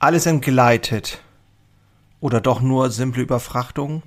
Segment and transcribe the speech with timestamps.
[0.00, 1.20] Alles entgleitet
[2.20, 4.04] oder doch nur simple Überfrachtung?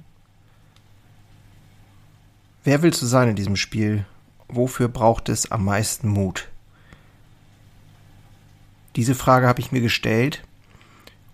[2.64, 4.06] Wer willst du sein in diesem Spiel?
[4.48, 6.48] Wofür braucht es am meisten Mut?
[8.96, 10.43] Diese Frage habe ich mir gestellt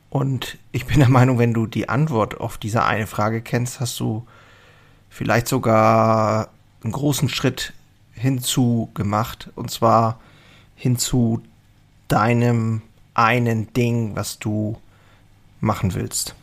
[0.10, 3.99] und ich bin der Meinung, wenn du die Antwort auf diese eine Frage kennst, hast
[3.99, 4.26] du
[5.08, 6.49] vielleicht sogar
[6.83, 7.74] einen großen Schritt
[8.13, 10.19] hinzu gemacht und zwar
[10.76, 11.44] hinzu
[12.08, 12.81] deinem
[13.18, 14.79] einen Ding, was du
[15.60, 16.35] machen willst.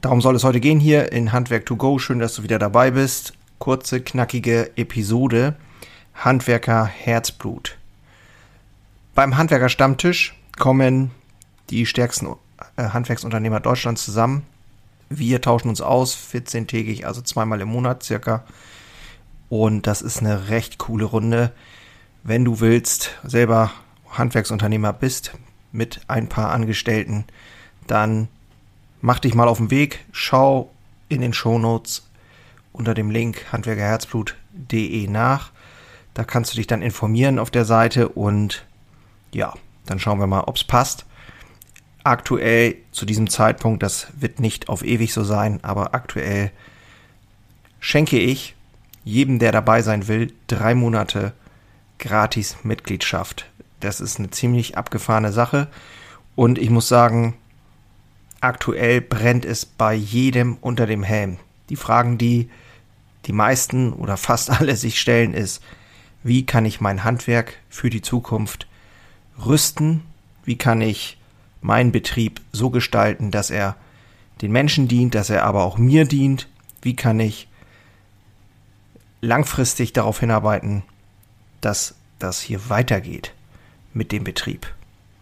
[0.00, 1.98] Darum soll es heute gehen hier in Handwerk to go.
[1.98, 3.34] Schön, dass du wieder dabei bist.
[3.58, 5.54] Kurze, knackige Episode.
[6.14, 7.76] Handwerker Herzblut.
[9.14, 11.12] Beim Handwerker Stammtisch kommen
[11.70, 12.26] die stärksten
[12.76, 14.44] äh, Handwerksunternehmer Deutschlands zusammen.
[15.08, 18.44] Wir tauschen uns aus, 14-tägig, also zweimal im Monat circa.
[19.48, 21.52] Und das ist eine recht coole Runde.
[22.22, 23.70] Wenn du willst, selber
[24.10, 25.32] Handwerksunternehmer bist,
[25.72, 27.24] mit ein paar Angestellten,
[27.86, 28.28] dann
[29.00, 30.70] mach dich mal auf den Weg, schau
[31.08, 32.08] in den Shownotes
[32.72, 35.50] unter dem Link handwerkerherzblut.de nach.
[36.14, 38.64] Da kannst du dich dann informieren auf der Seite und
[39.32, 39.54] ja,
[39.86, 41.06] dann schauen wir mal, ob es passt.
[42.02, 46.50] Aktuell zu diesem Zeitpunkt, das wird nicht auf ewig so sein, aber aktuell
[47.78, 48.54] schenke ich
[49.04, 51.32] jedem, der dabei sein will, drei Monate
[51.98, 53.50] gratis Mitgliedschaft.
[53.80, 55.68] Das ist eine ziemlich abgefahrene Sache
[56.36, 57.34] und ich muss sagen,
[58.40, 61.38] aktuell brennt es bei jedem unter dem Helm.
[61.70, 62.50] Die Fragen, die
[63.26, 65.62] die meisten oder fast alle sich stellen, ist,
[66.22, 68.66] wie kann ich mein Handwerk für die Zukunft
[69.44, 70.02] rüsten?
[70.44, 71.18] Wie kann ich
[71.62, 73.76] meinen Betrieb so gestalten, dass er
[74.42, 76.48] den Menschen dient, dass er aber auch mir dient?
[76.82, 77.48] Wie kann ich
[79.22, 80.82] langfristig darauf hinarbeiten,
[81.60, 83.34] dass das hier weitergeht
[83.92, 84.72] mit dem Betrieb?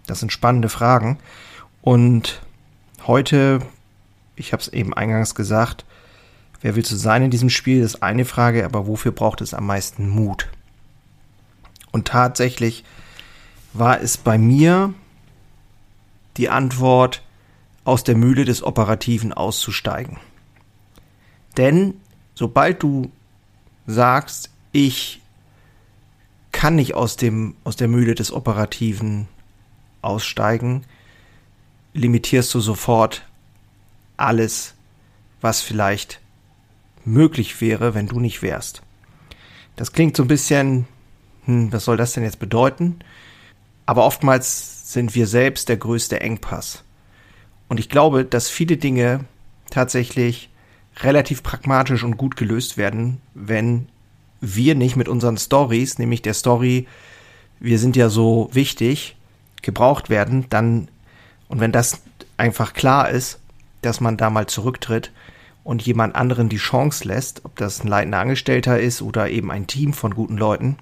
[0.07, 1.19] Das sind spannende Fragen.
[1.83, 2.41] Und
[3.07, 3.61] heute,
[4.37, 5.85] ich habe es eben eingangs gesagt,
[6.61, 9.67] wer willst du sein in diesem Spiel, ist eine Frage, aber wofür braucht es am
[9.67, 10.49] meisten Mut?
[11.93, 12.85] Und tatsächlich
[13.73, 14.95] war es bei mir
[16.37, 17.23] die Antwort,
[17.89, 20.19] aus der Mühle des Operativen auszusteigen.
[21.57, 21.95] Denn
[22.35, 23.11] sobald du
[23.87, 25.23] sagst, ich
[26.59, 29.29] kann nicht aus dem, aus der Mühle des Operativen
[30.03, 30.83] aussteigen,
[31.93, 33.25] limitierst du sofort
[34.17, 34.75] alles,
[35.41, 36.21] was vielleicht
[37.05, 38.83] möglich wäre, wenn du nicht wärst.
[39.77, 40.89] Das klingt so ein bisschen,
[41.45, 42.99] hm, was soll das denn jetzt bedeuten?
[43.87, 46.83] Aber oftmals sind wir selbst der größte Engpass.
[47.69, 49.27] Und ich glaube, dass viele Dinge
[49.71, 50.51] tatsächlich
[51.03, 53.87] relativ pragmatisch und gut gelöst werden, wenn
[54.41, 56.87] wir nicht mit unseren Stories, nämlich der Story,
[57.61, 59.17] wir sind ja so wichtig,
[59.63, 60.89] gebraucht werden, dann,
[61.49, 62.03] und wenn das
[62.37, 63.41] einfach klar ist,
[63.83, 65.13] dass man da mal zurücktritt
[65.65, 69.67] und jemand anderen die Chance lässt, ob das ein leitender Angestellter ist oder eben ein
[69.67, 70.77] Team von guten Leuten,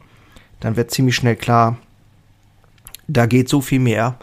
[0.60, 1.78] dann wird ziemlich schnell klar,
[3.08, 4.18] da geht so viel mehr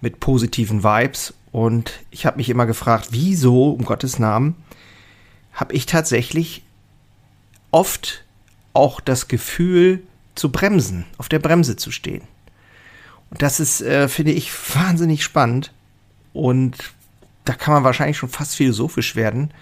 [0.00, 1.34] mit positiven Vibes.
[1.52, 4.56] Und ich habe mich immer gefragt, wieso, um Gottes Namen,
[5.52, 6.62] habe ich tatsächlich
[7.70, 8.23] oft
[8.74, 10.02] auch das Gefühl
[10.34, 12.22] zu bremsen, auf der Bremse zu stehen.
[13.30, 15.72] Und das ist, äh, finde ich, wahnsinnig spannend.
[16.32, 16.76] Und
[17.44, 19.52] da kann man wahrscheinlich schon fast philosophisch werden,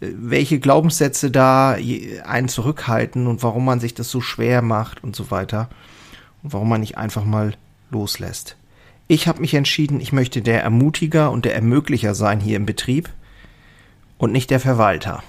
[0.00, 1.76] äh, welche Glaubenssätze da
[2.24, 5.68] einen zurückhalten und warum man sich das so schwer macht und so weiter.
[6.42, 7.54] Und warum man nicht einfach mal
[7.90, 8.56] loslässt.
[9.08, 13.08] Ich habe mich entschieden, ich möchte der Ermutiger und der Ermöglicher sein hier im Betrieb
[14.18, 15.22] und nicht der Verwalter.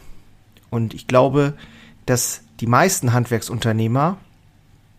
[0.69, 1.53] Und ich glaube,
[2.09, 4.17] dass die meisten Handwerksunternehmer,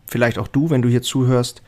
[0.06, 1.60] vielleicht auch du, wenn du hier zuhörst,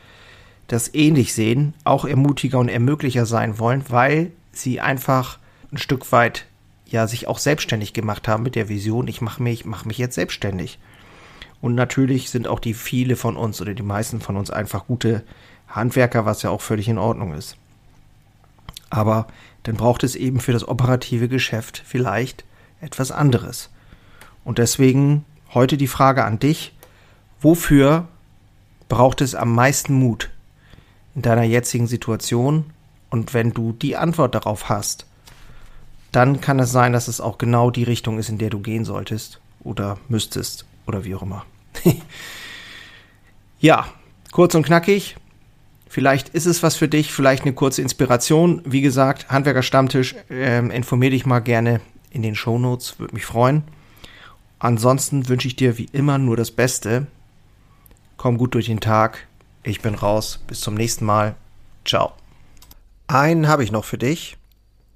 [0.67, 5.39] das ähnlich sehen, auch Ermutiger und Ermöglicher sein wollen, weil sie einfach
[5.71, 6.45] ein Stück weit
[6.85, 10.15] ja sich auch selbstständig gemacht haben mit der Vision, ich mache mich, mach mich jetzt
[10.15, 10.79] selbstständig.
[11.59, 15.23] Und natürlich sind auch die viele von uns oder die meisten von uns einfach gute
[15.67, 17.57] Handwerker, was ja auch völlig in Ordnung ist.
[18.89, 19.27] Aber
[19.63, 22.45] dann braucht es eben für das operative Geschäft vielleicht
[22.79, 23.69] etwas anderes.
[24.45, 26.73] Und deswegen heute die Frage an dich,
[27.41, 28.07] wofür
[28.89, 30.29] braucht es am meisten Mut
[31.15, 32.65] in deiner jetzigen Situation?
[33.09, 35.05] Und wenn du die Antwort darauf hast,
[36.11, 38.85] dann kann es sein, dass es auch genau die Richtung ist, in der du gehen
[38.85, 41.45] solltest oder müsstest oder wie auch immer.
[43.59, 43.87] ja,
[44.31, 45.15] kurz und knackig.
[45.87, 48.61] Vielleicht ist es was für dich, vielleicht eine kurze Inspiration.
[48.65, 53.63] Wie gesagt, Handwerker Stammtisch, ähm, informier dich mal gerne in den Shownotes, würde mich freuen.
[54.63, 57.07] Ansonsten wünsche ich dir wie immer nur das Beste.
[58.15, 59.27] Komm gut durch den Tag.
[59.61, 60.39] Ich bin raus.
[60.47, 61.35] Bis zum nächsten Mal.
[61.83, 62.13] Ciao.
[63.07, 64.37] Einen habe ich noch für dich.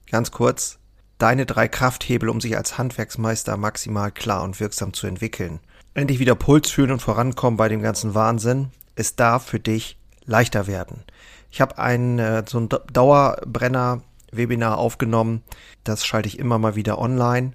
[0.09, 0.79] Ganz kurz.
[1.17, 5.59] Deine drei Krafthebel, um sich als Handwerksmeister maximal klar und wirksam zu entwickeln.
[5.93, 8.69] Endlich wieder Puls fühlen und vorankommen bei dem ganzen Wahnsinn.
[8.95, 11.03] Es darf für dich leichter werden.
[11.51, 15.43] Ich habe ein äh, so ein Dauerbrenner-Webinar aufgenommen.
[15.83, 17.51] Das schalte ich immer mal wieder online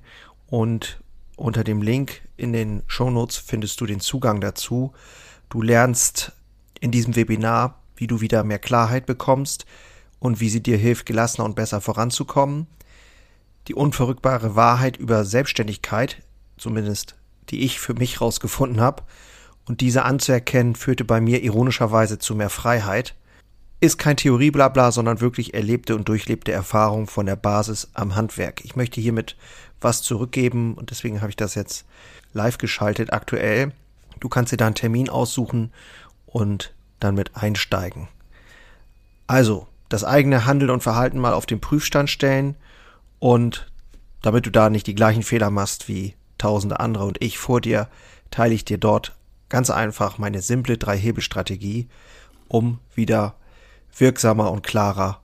[0.50, 1.01] und
[1.36, 4.92] unter dem Link in den Shownotes findest du den Zugang dazu.
[5.48, 6.32] Du lernst
[6.80, 9.66] in diesem Webinar, wie du wieder mehr Klarheit bekommst
[10.18, 12.66] und wie sie dir hilft, gelassener und besser voranzukommen.
[13.68, 16.22] Die unverrückbare Wahrheit über Selbstständigkeit,
[16.58, 17.16] zumindest
[17.50, 19.02] die ich für mich rausgefunden habe,
[19.64, 23.14] und diese anzuerkennen, führte bei mir ironischerweise zu mehr Freiheit.
[23.80, 28.64] Ist kein Theorieblabla, sondern wirklich erlebte und durchlebte Erfahrung von der Basis am Handwerk.
[28.64, 29.36] Ich möchte hiermit
[29.84, 31.84] was zurückgeben und deswegen habe ich das jetzt
[32.32, 33.72] live geschaltet aktuell.
[34.20, 35.72] Du kannst dir da einen Termin aussuchen
[36.26, 38.08] und dann mit einsteigen.
[39.26, 42.56] Also, das eigene Handeln und Verhalten mal auf den Prüfstand stellen
[43.18, 43.70] und
[44.22, 47.88] damit du da nicht die gleichen Fehler machst wie tausende andere und ich vor dir,
[48.30, 49.14] teile ich dir dort
[49.48, 51.88] ganz einfach meine simple Drei-Hebel-Strategie,
[52.48, 53.34] um wieder
[53.96, 55.20] wirksamer und klarer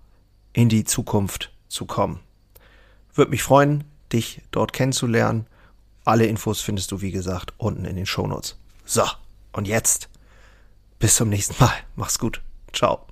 [0.53, 2.21] in die Zukunft zu kommen.
[3.15, 5.47] Würde mich freuen, dich dort kennenzulernen.
[6.05, 8.57] Alle Infos findest du, wie gesagt, unten in den Shownotes.
[8.85, 9.05] So,
[9.53, 10.09] und jetzt
[10.99, 11.75] bis zum nächsten Mal.
[11.97, 12.41] Mach's gut.
[12.73, 13.08] Ciao.